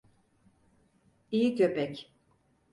İyi 1.31 1.55
köpek. 1.55 2.11